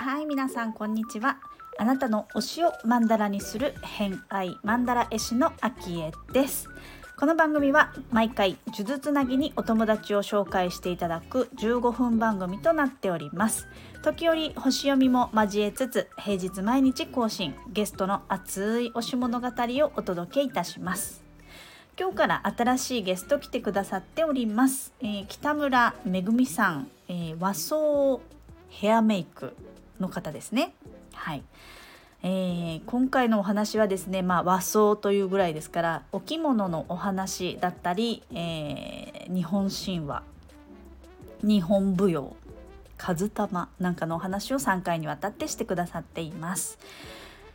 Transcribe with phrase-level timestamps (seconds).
[0.00, 1.38] はい皆さんこんにちは。
[1.76, 6.68] あなたの推しをマンダラにする偏愛マンダラ絵師のアキエです。
[7.18, 13.66] この番組は毎回呪術つなぎにお友達を紹介していただく15分番組となっております。
[14.02, 21.27] 時折星読みも交えつつ平日毎日更新ゲストの熱い推し物語をお届けいたします。
[22.00, 28.20] 今日から新しいゲスト来てくださっております、えー北村めぐみさん、えー和装
[28.68, 29.56] ヘアメイク
[29.98, 30.74] の方ですね。
[31.12, 31.42] はい、
[32.22, 40.22] えー今回のお話はですね、まあ、和装というぐらいですからお着物のお話だったり、えー日本神話
[41.42, 42.36] 日本舞踊
[43.04, 46.78] 和玉なんかのお話を3回にわたってしてくださっています。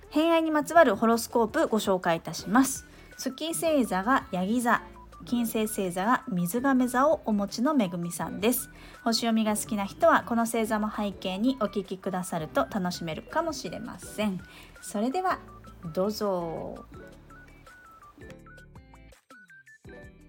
[0.10, 2.86] 偏愛にまつわるホロスコープご紹介いたします。
[3.32, 4.82] 月星座がヤギ座
[5.26, 8.70] 金星星座が水亀座をお持ちのめぐみさんです
[9.03, 14.42] 星読みが好きな人はこの星座も背景にお聞きくださると楽しめるかもしれません
[14.81, 15.39] それでは
[15.94, 16.86] どうぞ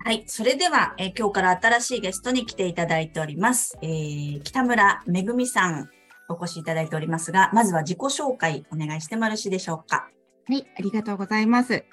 [0.07, 0.23] はい。
[0.27, 3.79] それでは、えー今日から新しいゲストに来ていただいております。
[3.81, 5.89] えー北村めぐみさん、
[6.29, 10.07] お越しいただいておりますが、まずは自己紹介お願いしてもよろしいでしょうか？
[10.47, 11.87] はい、ありがとうございます。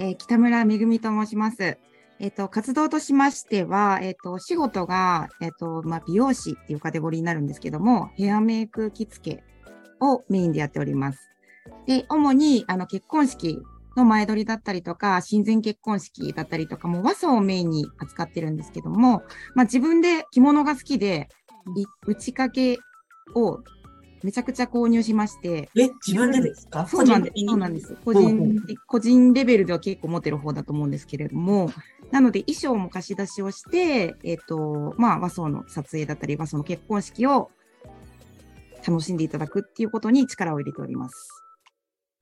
[0.00, 1.76] えー北村めぐみと申します。
[2.18, 9.44] えっ、と、活動としましては、えっ、と、仕事が、えっ、と、まあ、美容師っていうカテゴリーになるんですけども、ヘアメイク着付け
[10.00, 11.30] をメインでやっております。
[11.86, 13.58] で、主に、あの、結婚式
[13.94, 19.22] の前撮りだったりとか、親善結婚式だったりとかも和装をメインに扱ってるんですけども、
[19.54, 21.28] まあ、自分で着物が好きで、
[21.76, 22.78] い打ち掛け
[23.34, 23.60] を
[24.22, 26.86] めちゃくちゃ購入しまして、え、自分でですか？
[26.86, 27.46] そうなんです。
[27.46, 27.96] そうなんです。
[28.04, 31.70] 個人で、個人レベルでは結構持ってる方だと思うんですけれども、
[32.10, 37.50] なので衣装も貸し出しをして、えっ、と、まあ和装の撮影だったり、和装の結婚式を
[38.86, 41.28] 楽しんでいただくっていうことに力を入れております。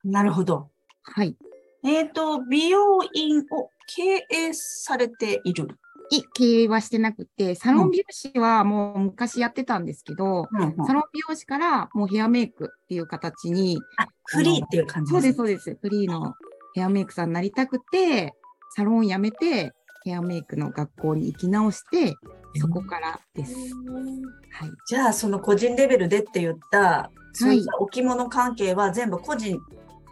[0.04, 0.70] なるほど。
[1.02, 1.36] はい。
[1.84, 5.68] えっ、と、美容院を経営されている。
[6.10, 15.78] い経営はしてなくて、サロン美容師はもう昔やってたんですけど、うんうんサロン美容師からもうヘアメイクっていう形に、あ、フリーっていう感じそうです、ねそうです。
[15.80, 16.34] フリーの
[16.74, 18.34] ヘアメイクさんになりたくて、
[18.76, 19.72] サロン辞めて、
[20.04, 22.14] ヘアメイクの学校に行き直して、
[22.56, 23.54] そこからです。
[23.54, 24.70] はい。
[24.86, 29.58] じゃあ、その個人レベルでって言った、そういったお着物関係は全部個人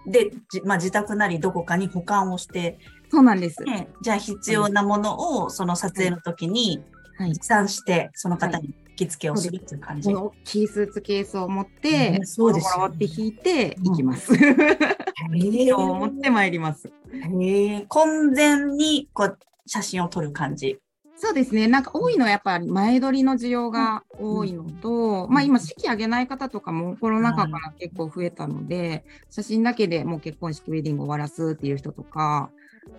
[0.06, 2.78] で、じまあ、自宅なりどこかに保管をして、
[3.10, 3.62] そうなんです。
[3.62, 6.82] ねじゃあ必要なものをその撮影の時に
[7.18, 7.40] はい持。
[7.42, 10.08] 参して、その方に着付けをするっていう感じ。
[10.08, 14.34] この大きいスーツケースを持って、うんそうですよゴロゴロって引いて行きます。
[14.34, 16.90] へを持ってまいります。
[17.42, 20.78] え混然にこう写真を撮る感じ。
[21.18, 21.66] そうですね。
[21.66, 32.50] なんか多いのはやっぱり前撮りの需要が多いのと、まあ今式挙げない方とかもコロナ禍から結構増えたので、写真だけでもう結婚式ウェディング終わらすっていう人とか、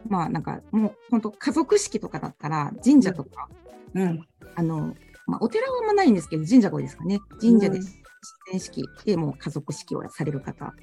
[0.09, 3.49] まあなんかもう本当家族式とかだったら神社とか、
[3.93, 4.27] うん。
[4.55, 7.19] あの、まあお寺はあんまないんですけど神社が多いですかね。
[7.39, 10.73] 神社でうん自然式でもう家族式をされる方。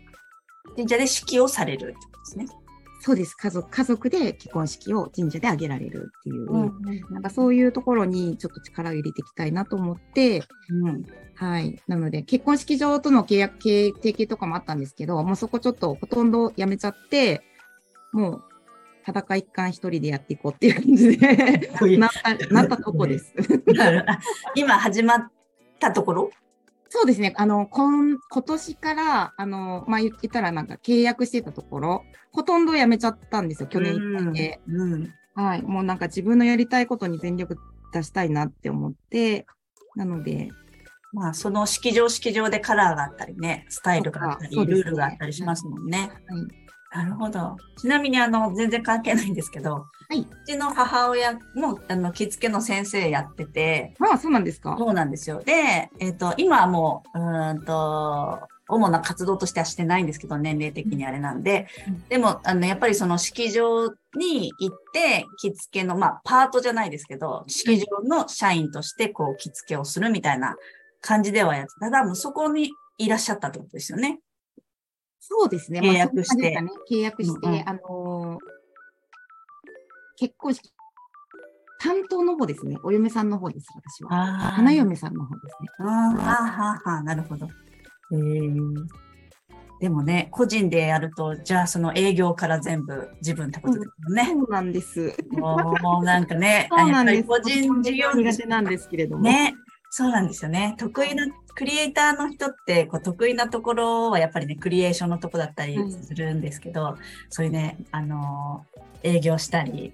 [0.77, 2.47] 神社で式をされるってことですね。
[3.01, 3.35] そうです。
[3.35, 6.73] 家族、家族で結婚式を神社で挙げられるっていう、うん
[7.11, 11.05] なんかそういうところにちょっと力を入れていきたいなと思って、うん。
[11.35, 11.79] はい。
[11.87, 17.43] なので、結婚式場との契約、契提携とかもあったんですけど、もうそこちょっとほとんどやめちゃって、
[18.13, 18.45] もう、
[19.05, 23.35] 裸一貫一人でやっていこうっていう感じで なった、なったとこです。
[24.57, 25.31] 今始まっ
[25.79, 26.31] たところ？
[26.89, 27.35] そうですね。
[27.37, 34.61] あの、今、今年から、あの、まあ、言ったらなんか契約してたところ、ほとんどやめちゃったんですよ、去年いっぱいで。
[34.69, 35.15] うん。
[35.35, 35.63] はい。
[35.63, 37.59] もうなんか自分のやりたいことに全力
[37.93, 39.45] 出したいなって思って、
[39.97, 40.51] なので、
[41.13, 46.11] まあ、その式場式場でカラーがあったりね、スタイルがあったり、ルールがあったりしますもんね。
[46.29, 46.64] はい。
[46.95, 47.57] なるほど。
[47.77, 55.43] ちなみに、あの、全然関係ないんですけど、はいうちの母親も、あの、着付けの先生やってて、ああ、そうなんですかそうなんですよ。
[55.43, 58.39] で、えっ、と、今はもう、うーんと、
[58.69, 70.55] 主な活動としてはしてないんですけど、年齢的にあれなんで、うんでも、あの、やっぱりその式場に行って、着付けの、まあ、パートじゃないですけど、式場の社員として、こう、着付けをするみたいな
[71.01, 71.91] 感じではやってた。
[71.91, 74.21] だ、もうそこにいらっしゃったってことですよね。
[75.27, 75.81] そうですね。
[75.81, 78.55] 契約してまあね、契約して、うんうんあのー
[80.17, 80.71] 結婚式、
[81.81, 82.79] 担当の方ですね。
[82.85, 84.11] お嫁さんの方です、私は。
[84.13, 85.69] あ花嫁さんの方ですね。
[85.79, 87.47] ああ、はあはあはあ、なるほど。
[87.47, 88.51] へえ。
[89.81, 94.27] でもね、個人でやると、じゃあその営業から全部自分ってことですよね。
[94.33, 95.17] そうなんです。
[95.33, 96.69] もうなんかね。
[96.73, 99.23] やっぱり個人事業苦手なんですけれども。
[99.23, 99.55] ね、
[99.97, 100.75] そうなんですよね。
[100.77, 101.25] 得意な、
[101.55, 106.97] クリエイターの人って、こう得意なところはやっぱりね、クリエーションのとこだったりするんですけど、
[107.29, 109.93] そういうね、あのー営業したり、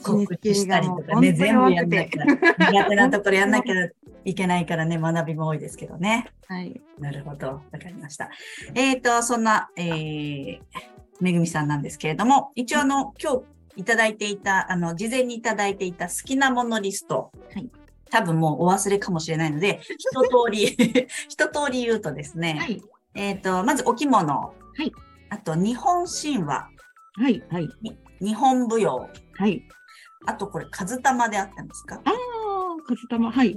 [0.00, 2.20] 告知したりとかね、全部本やんなき。
[2.20, 3.74] ゃ、苦手なところやんなきゃ
[4.24, 6.30] いけないからね、学びも多いですけどね。
[6.46, 6.80] はい。
[7.00, 7.48] なるほど。
[7.48, 8.30] わかりました。
[8.76, 10.60] えっ、と、そんな、えー、
[11.20, 17.32] めぐみさんなんですけれども、一応あの、今日いただいていた、あの、事前にいただいていた好きなものリスト。
[17.52, 17.68] はい
[18.12, 20.66] 多分もうお忘れかもしれないので、 一通り、
[21.28, 22.82] 一通り言うとですね、はい。
[23.14, 24.26] えっ、と、まずお着物。
[24.30, 24.52] は
[24.84, 24.92] い。
[25.30, 26.68] あと、日本神話。
[27.14, 27.42] はい。
[27.50, 27.68] はい。
[27.80, 29.08] に日本舞踊。
[29.32, 29.66] はい。
[30.26, 32.02] あと、これ、数玉であったんですか？
[32.04, 33.32] ああ、かずたま。
[33.32, 33.56] はい。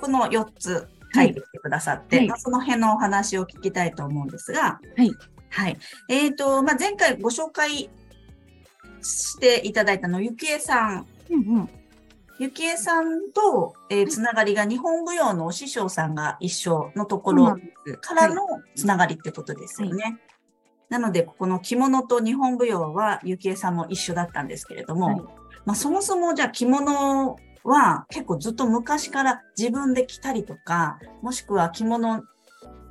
[0.00, 5.10] この4つ書いてきてくださって、はいまあ、その辺のお話を聞きたいと思うんですが、はい。
[5.50, 5.76] はい。
[6.08, 7.90] えっ、と、まあ、前回ご紹介
[9.02, 11.06] していただいたの、ゆきえさん。
[11.30, 11.77] うんうん。
[12.38, 17.56] ゆきえさんと、えーつながりが日本舞踊のお師匠さんが一緒のところ
[18.00, 18.42] からの
[18.76, 20.20] つながりってことですよね。
[20.88, 25.20] なので、ここの着物と日本舞踊はゆきえさんも一緒だったんですけれども、はい。
[25.66, 32.22] まあ、そもそもじゃあ着物は結構ずっと昔から自分で着たりとか、もしくは着物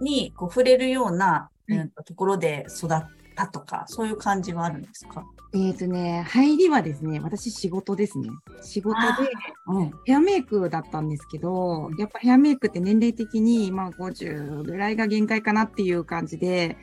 [0.01, 5.25] にこう触れるような、うんところで育ったとか、そういう感じはあるんですか？
[5.53, 8.29] えっ、とね、入りはですね、私仕事ですね。
[8.61, 9.29] 仕事あで
[9.67, 9.91] うん。
[10.05, 16.75] ヘアメイクだったんですけど、やっぱヘアメイクって年齢的に、まあ50ぐらいが限界かなっていう感じで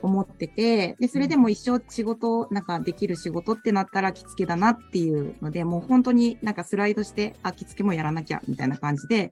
[0.00, 9.30] 思ってて、で、それでも一生仕事、なんかできる仕事ってなったら着付けだなっていうので、もう本当になんかスライドして、あ、着付けもやらなきゃみたいな感じで、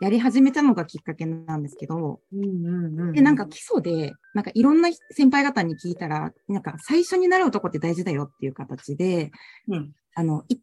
[0.00, 3.12] やり始めたのがきっかけなんですけど、うんうんうん。
[3.12, 9.30] で、なんか基礎で、なんかいろんな先輩方に聞いたら、なんか最初に習うとこって大事だよっていう形で、
[9.68, 10.56] うん、あの、い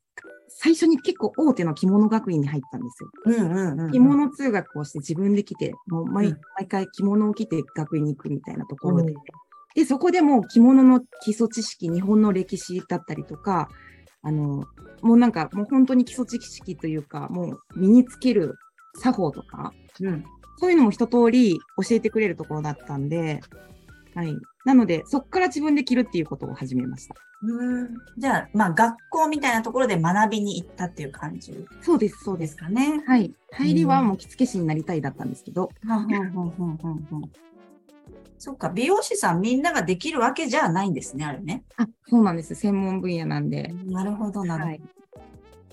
[0.50, 3.10] 最初に結構大手の着物学院に入ったんですよ。
[3.26, 3.92] うんうんうん。
[3.92, 9.14] 着物通学をして自分で着て、もう毎,、うん毎回着物を着て学院に行くみたいなところで。
[9.14, 9.20] うん
[9.74, 13.70] で、そこでもう着物の基礎知識、日本の歴史だったりとか、
[14.22, 14.66] あの、
[15.02, 18.56] もうなんかもう本当に基礎知識というか、もう身につける
[18.96, 20.24] 作法とか、うん。
[20.58, 23.42] そういうのも一通り教えてくれるところだったんで、
[24.14, 24.36] はい。
[24.66, 27.16] なので、そこから自分で着るっていうことを始めました。
[27.44, 32.54] うんじゃあ、まあ、学校みたいなところで学びに行ったっていう感じそうです、そうでです。
[32.54, 33.02] すかね。
[33.08, 33.34] はい。
[33.52, 37.28] 入りはもう着付け師になりたいだったんですけど、はんはんはんはんは
[38.38, 41.64] そっか、美容師さんみんなができるわけじゃないんですね、あれね。
[41.78, 42.54] あ、そうなんです。
[42.54, 43.74] 専門分野なんで。
[43.86, 44.72] なるほど、なるほど。
[44.72, 44.82] はい。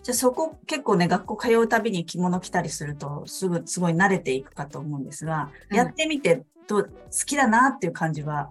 [0.03, 6.91] じゃあそこ結構ね、学校通うたびに着物着たりすると、すぐ、すごい慣れていくかと思うんですが、いやってみてどう、好
[7.27, 8.51] きだなっていう感じは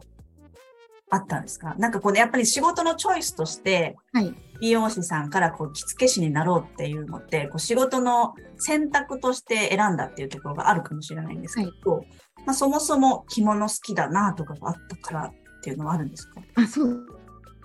[1.09, 1.75] あったんですか？
[1.77, 4.33] なんかこのやっぱり仕事のチョイスとして、はい。
[4.59, 12.03] 美容師さんからこう着付け師になろうっていうのって、こう仕事の選択として選んだっていうところがあるかもしれないんですけど、
[12.43, 16.41] まあ、そもそも着物好きだなとかがあったからっていうのはあるんですか？
[16.55, 17.16] あ、そう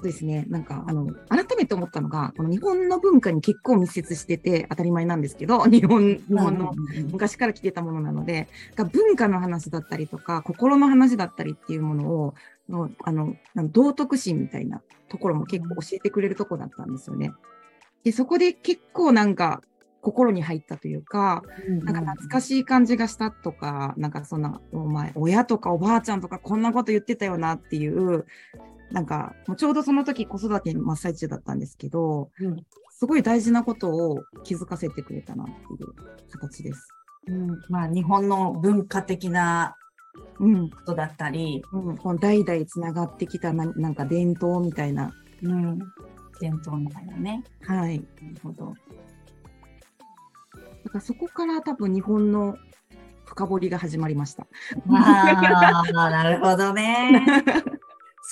[0.03, 0.45] ですね。
[0.49, 6.75] なんか、あの、改めて思ったのが、この日本の文化に結構密接してて当たり前なんですけど、 日本、日本の
[7.11, 12.35] 昔から来てたものなので、が文化の話だったりとか、心の話だったりっていうものを、
[12.69, 17.33] もうあの、道徳心みたいなところも結構教えてくれるとこだったんですよね。
[18.05, 19.63] で、そこで結構なんか、
[20.03, 21.43] 心に入ったというか、
[21.85, 28.27] なんか懐かしい感じがしたとか、なんかそんな、お前、親とかおばあちゃんとかこんなこと言ってたよなっていう、
[28.93, 32.57] なんか、もうちょうどその時子育て真っ最中だったんですけど、うん
[32.95, 35.93] すごい大事なことを気づかせてくれたなっていう
[36.31, 36.87] 形です。
[37.27, 39.75] うんまあ、日本の文化的な
[40.39, 40.71] うん。
[40.71, 45.13] ことだったり、うん、この代々つながってきたななんか伝統みたいな。
[45.43, 45.79] うん、
[46.41, 47.43] 伝統みたいなね。
[47.63, 47.99] はい。
[47.99, 48.75] なるほど。
[50.85, 52.57] だからそこから多分日本の
[53.25, 54.47] 深掘りが始まりました。
[54.91, 57.25] ああ、なるほどね。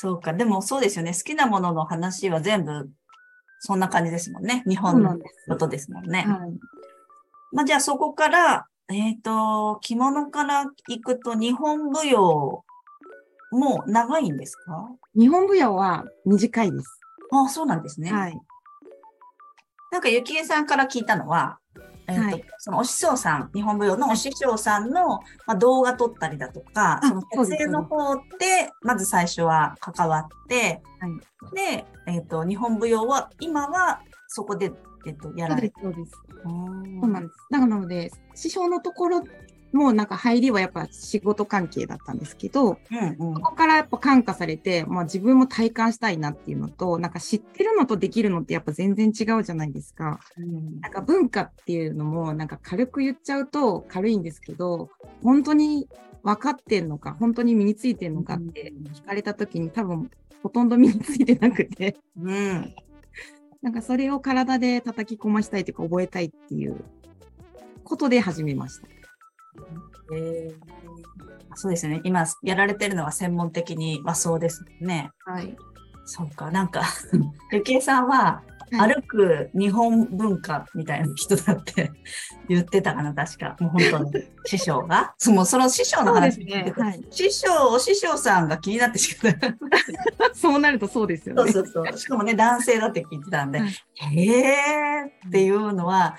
[0.00, 0.33] そうか。
[0.33, 1.12] でもそうですよね。
[1.12, 2.88] 好きなものの話は全部
[3.59, 4.62] そんな感じですもんね。
[4.66, 5.19] 日そ本の。
[5.47, 6.25] ことですもんね。
[6.26, 6.50] はい。
[7.52, 12.64] まあ、じゃあそこから、えっ、と、着物から行くと日本舞踊
[13.52, 14.88] も長いんですか？
[15.14, 17.00] 日本舞踊は短いです。
[17.30, 18.11] ああ、そうなんですね。
[18.11, 18.40] はい。
[19.92, 21.59] なんか、ゆきえさんから聞いたのは、
[22.11, 28.21] えーとはいそのお師匠さん、日本舞踊のお師匠さんの、まあ、動画撮ったりだとか、あその撮影の方で、
[28.83, 31.55] まず最初は関わって、はい。
[31.55, 34.73] で、えっ、と、日本舞踊は、今はそこで、
[35.07, 36.12] えっ、と、やられてそうです、
[36.43, 36.50] そ
[37.07, 37.37] うなんです。
[37.50, 39.23] だからなので、師匠のところ
[39.72, 43.34] もうなんか入りはやっぱ仕事関係だったんですけど、うんうん。
[43.34, 50.20] そこからやっぱ感化されて、まあ自分も体感したいなっていうのと、なんか知ってるのとできるのってやっぱ全然違うじゃないですか。
[50.36, 50.80] うん。
[50.80, 54.90] なんか文化っていうのもなんか軽く言っちゃうと軽いんですけど、
[55.22, 55.88] 本当に
[56.22, 60.10] 分かってんのか、本当に身についてんのかって聞かれた時に多分
[60.42, 62.74] ほとんど身についてなくて、うん。
[63.62, 66.82] なんかそれを体で叩き込ましたいというか覚えたいっていう
[67.84, 69.00] ことで始めました。
[70.14, 70.54] えー
[71.57, 72.00] そうですよね。
[72.04, 75.11] 今やられてるのは専門的に和装ですね。
[75.26, 75.57] はい。
[76.04, 76.50] そうか。
[76.50, 76.83] なんか、
[77.52, 78.42] ゆきえさんは
[78.73, 81.90] はい歩く日本文化みたいな人だって
[82.49, 83.57] 言ってたかな、確か。
[83.59, 84.25] もう本当に。
[84.45, 85.12] 師匠が？
[85.19, 89.59] そのその師匠の話ねはい師匠、お師匠さんが気になってしかない。
[90.35, 91.50] そうなるとそうですよね。
[91.50, 91.99] そうそうそう。
[91.99, 93.71] しかもね、男性だって聞いてたんで、はい
[94.30, 96.16] へーっていうのは、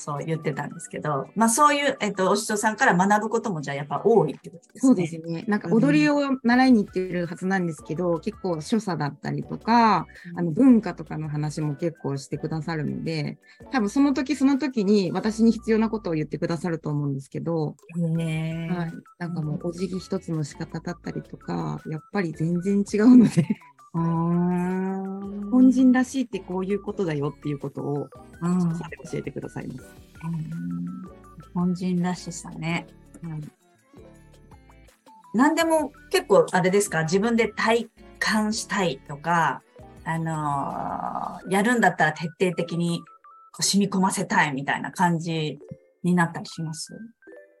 [0.00, 4.88] そう言ってたんですけど、まあそういう、えっと、お師匠さんから学ぶこともじゃあやっぱ多いってことですね。
[4.88, 5.44] そうですね。
[5.46, 13.38] なんか踊りを習いに行ってるはずなんですけど、結構所作だったりとか、あの文化とかの話も結構してくださるので、
[13.72, 18.92] 多分その時その時に私に必要なことを言ってくださると思うんですけど、へーはい。
[19.18, 23.46] なんかもうお辞儀一つの仕方だったりとか、やっぱり全然違うので、
[25.70, 28.08] 本人らしいってこういうことだよっていうことを
[28.42, 29.80] うん教えてくださいます。
[29.80, 32.88] 日本人らしさね。
[33.22, 33.40] はい。
[35.32, 37.04] 何でも結構あれですか？
[37.04, 39.62] 自分で体感したいとか、
[40.04, 43.00] あのーやるんだったら徹底的に
[43.60, 45.60] 染み込ませたいみたいな感じ
[46.02, 46.98] になったりします？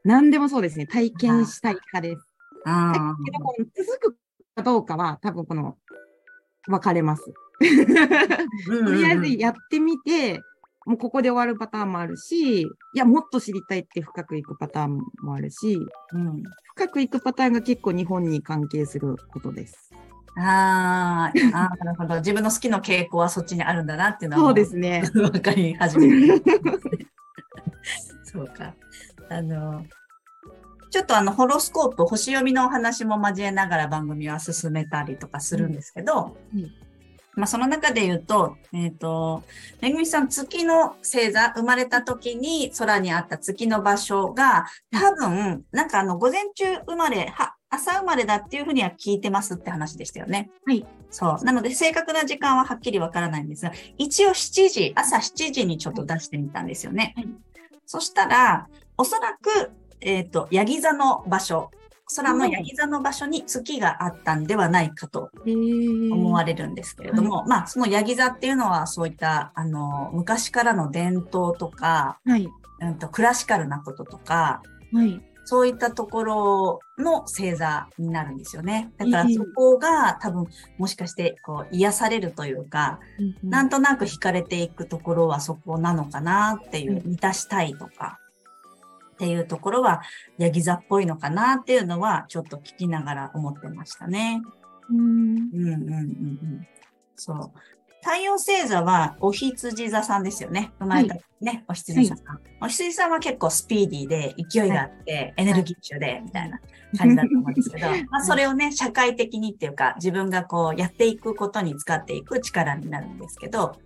[0.02, 0.88] 何でもそうですね。
[0.88, 2.26] 体験したい派です。
[2.66, 4.16] あだけど、続く
[4.56, 5.76] かどうかは多分この
[6.66, 7.32] 分かれます。
[7.60, 10.40] ーとりあえずやってみて、
[10.86, 15.78] もうここで終わるパターンもあるし、いや、もっと知りたいって深くいくパターンもあるし、
[16.12, 16.42] うん
[16.74, 19.90] 深くいくパターンが結構日本に関係することです。
[20.38, 22.16] あーあー、なるほど。
[22.16, 24.44] 自分の好きな傾向はそっちにあるんだなっていうのは。
[24.44, 25.02] そうですね。
[25.14, 26.42] わかり始めて。
[28.24, 28.74] そうか。
[29.28, 29.84] あの、
[30.90, 36.70] ちょっとあの、ホロスコープ、星読みのお話も交えながら番組は進めたりとかするんですけど、うんうん
[37.40, 39.42] まあ、その中で言うと、えっ、と、
[39.80, 50.50] めぐみさん、月の星座、生まれた時に空にあった月の場所が、多分、なんかあの、午前中生まれ、は、朝生まれだっていうふうには聞いてますって話でしたよね。
[50.66, 50.84] はい。
[51.10, 51.44] そう。
[51.44, 57.14] なので、正確な時間ははっきりわからないんですが、一応7時、朝7時にちょっと出してみたんですよね。
[57.16, 57.28] はい
[57.92, 61.72] そしたら、おそらく、えっ、と、ヤギ座の場所、
[62.16, 72.48] 空のヤギ座の場所に月があったんではないかと思われれるんですけれども、まあ、そのヤギ座っていうのは、そういった、あの、昔からの伝統とか、はい。
[72.80, 74.62] うんと、クラシカルなこととか、
[74.92, 75.20] はい。
[75.44, 78.92] そういったところの星座になるんですよね。
[78.98, 79.34] だからええ。
[79.34, 80.46] そこが多分
[80.78, 83.00] もしかしてこう癒されるというか、
[83.42, 88.20] なんとなく惹かれていくところはそこなのかなっていう、う満たしたいとか
[89.20, 90.00] っていうところは
[90.38, 94.40] ヤギ座っぽいのかなっていうのはちょっと聞きながら思ってましたね。
[94.88, 96.00] うんうんうんうんう
[96.56, 96.66] ん。
[97.16, 97.52] そう。
[98.02, 100.72] 太陽星座はお羊座さんですよね。
[100.78, 102.40] 生まれた、ね、お羊座さん。
[102.62, 106.58] お羊さんは結構スピーディーで勢いがあって、エネルギッシュで、みたいな
[106.96, 113.76] 感じだと思うんですけど、 まあそれをね、社会的にっていうか、自分がこうやっていくことに使っていく力になるんですけど、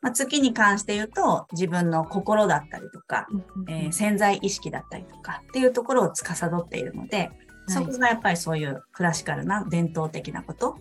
[0.00, 3.26] まあ、月に関して言うと、自分の心だったりとか、
[3.68, 7.30] えー潜在意識だったりとかっていうところを司っているので、
[7.66, 10.78] そこがやっぱりそういうクラシカルな伝統的なこと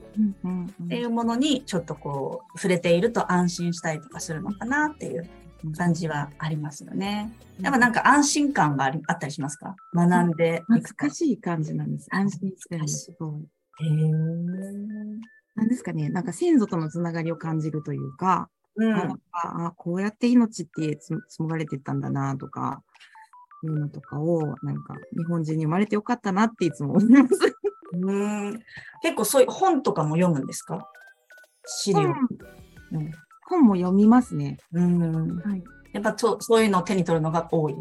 [0.86, 5.30] っていうものにちょっとこう触れていると安心したりとかするのかなっていう
[5.76, 7.34] 感じはありますよね。
[7.60, 9.76] やっぱなんか安心感がありあったりしますか？
[9.94, 12.08] 学んでいくかしい感じなんです。
[12.12, 13.14] 安心してるす。
[13.20, 13.48] そう
[13.84, 15.20] へー。
[15.56, 22.82] なんですかね、なんか先祖とのつながりを感じるというか、うんああこうやって命ってつ紡がれてったんだなとか、
[23.64, 27.36] いうのとかを、なんか日本人に生まれてよかったなっていつも思います。
[27.94, 28.60] うん
[29.02, 30.88] 結構そういう本とかも読むんですか？
[31.66, 32.02] 資料。
[32.02, 32.04] う
[32.98, 33.12] ん
[33.50, 34.58] 本も読みますね。
[34.74, 35.64] うんはい。
[35.94, 37.76] やっぱとそういうのを手に取るのが多い。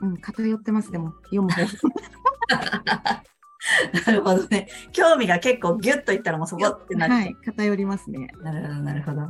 [0.00, 1.66] うん、偏ってます、でも、読む本。
[4.06, 4.68] なるほどね。
[4.92, 7.14] 興味が結構ギュッといったらもうそこってなる。
[7.14, 8.28] はい、偏りますね。
[8.42, 9.22] なるほど、なるほど。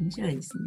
[0.00, 0.64] 面白いですね。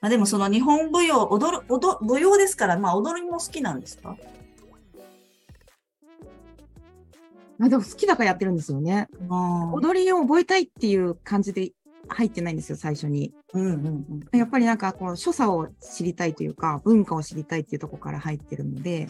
[0.00, 4.16] まあ、でもその日本舞踊、踊る、踊舞踊ですから、まあ踊りも好きなんですか？
[7.56, 9.08] まあ、でも好きだからやってるんですよね。
[9.30, 11.70] あ踊りを覚えたいっていう感じで
[12.08, 13.32] 入ってないんですよ、最初に。
[13.54, 13.86] うんうん
[14.32, 14.38] うん。
[14.38, 19.08] やっぱりなんかこう所作を知りたいというか文化を知りたいっていうところから入ってるので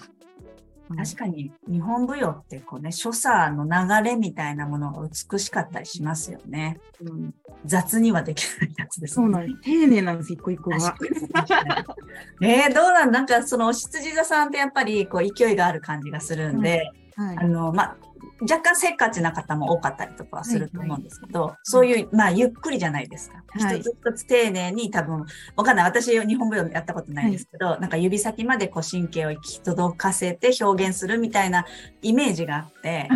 [0.96, 6.80] 確かに日本舞踊ってこうね、所作の流れみたいなものが美しかったりしますよね。
[7.00, 7.34] うん、
[7.64, 9.60] 雑にはできないやつです、ね、そうなんです。
[9.62, 10.76] 丁寧なんです、一個一個が。
[12.42, 17.96] えー、どうなんなんかそのお羊座さんってやっぱりこう勢いがある感じがするんで、はい、あの、まあ、
[18.40, 23.44] 若干せっかちな方も多かったりとかはすると思うんですけど、はいはい、そういう、まあ、ゆっくりじゃないですか。
[23.48, 25.24] はい、一つ一つ丁寧に多分、
[25.56, 25.84] わかんない。
[25.86, 31.64] 私、日本舞踊やったことないですけど、はい、なんか指先までこう神経を行き届かせて表現するみたいな
[32.02, 33.08] イメージがあって、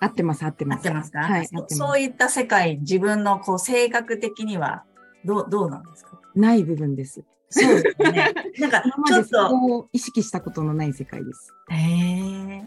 [0.00, 0.78] 合ってます、合ってます。
[0.78, 1.20] 合ってますか？
[1.20, 1.66] はいそ。
[1.68, 4.84] そういった世界、自分のこう性格的には
[5.24, 6.18] どう、どうなんですか？
[6.34, 7.22] ない部分です。
[7.50, 8.32] そうですね。
[8.58, 9.88] なんか、ちょっと。
[9.92, 11.52] 意識したことのない世界です。
[11.68, 12.66] へえ。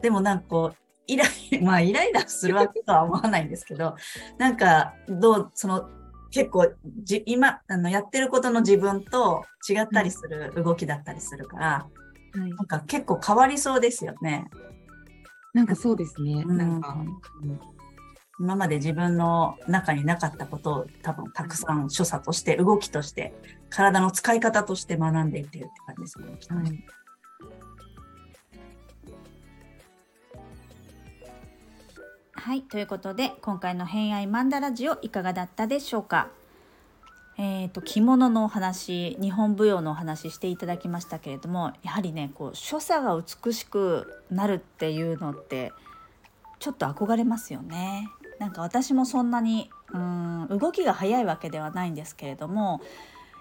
[0.00, 0.76] でもなんかこう、
[1.06, 3.96] イライ、 まあイライラするわけとは思わないんですけど、
[4.36, 5.88] なんか、どう、その、
[6.30, 6.70] 結構
[7.02, 11.66] じ、今、あの、やってることの自分と違ったりする動きだったりするから、
[12.34, 14.50] はい、なんか結構変わりそうですよね。
[15.54, 16.44] なんかそうですね。
[16.46, 16.98] うん、なんか、
[17.42, 17.60] うん、
[18.38, 23.32] 今まで自分の中になかったことを多分たくさん所作として、動きとして、
[23.70, 26.60] 体の使い方として学んでいってるって感じですね。
[26.60, 26.97] はい
[32.40, 36.28] はい、ということで今回の「偏愛マンダラジオ」いかがだったでしょうか？
[37.36, 45.72] えーと、着物のお話日本舞踊のお話していただきましたけれどもやはりねこう所作が美しくなるっていうのって
[46.60, 48.08] ちょっと憧れますよね。
[48.38, 52.80] なんか私もそんなにうん動きが速いわけではないんですけれども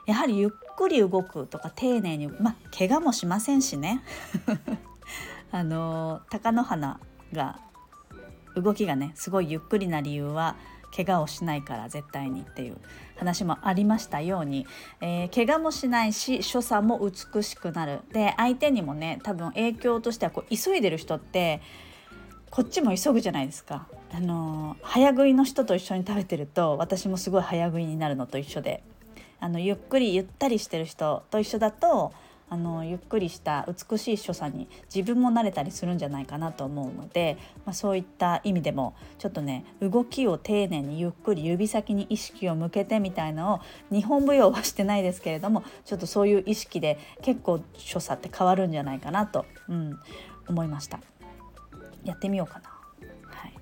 [0.08, 4.02] やはりゆっくり動くとか丁寧にまあ怪我もしませんしね
[5.52, 7.00] あの貴乃花
[7.32, 7.60] が
[8.62, 10.56] 動きがねすごいゆっくりな理由は
[10.96, 12.78] 怪我をしないから絶対にっていう
[13.18, 14.66] 話もありましたように、
[15.02, 18.00] えー、怪我もしないし所作も美しくなる。
[18.14, 21.62] で相手にもね多分影響としてはこう急いでる人って
[22.50, 23.88] こっちも急ぐじゃないですか。
[24.14, 28.84] あのー、早食いの人と一緒に食べてると私もすごい早食いになるのと一緒で。
[29.40, 32.12] あのゆっくりゆったりしてる人と一緒だと
[32.50, 43.60] あのゆっくりした美しい所作に自分も慣れたりするんじゃないかなと思うので、まあ、そういった意味でもちょっとね動きを丁寧にゆっくり指先に意識を向けてみたいなのを
[43.92, 50.00] 日本舞踊はしてないですけれどもちょっとそういう意識で結構所作って変わるんじゃないかなと、うん、
[50.48, 51.00] 思いました。
[52.06, 52.70] やってみようかな。
[53.24, 53.54] はい、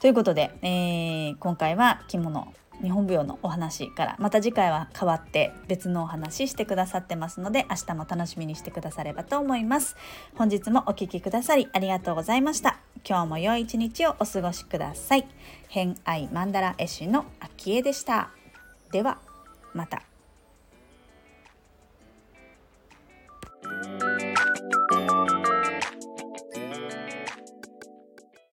[0.00, 2.52] ということで、えー、今回は着物
[2.82, 9.96] 日本舞踊のお話からまた次回は変わって別のお話してくださってますので明日も楽しみにしてくださればと思います。
[10.36, 12.78] 本日もお聴きくださりありがとうございました。
[13.08, 15.26] 今日も良い一日をお過ごしください。
[15.68, 18.30] 偏愛マンダラ絵師の秋江でした。
[18.92, 19.18] では
[19.74, 20.02] また。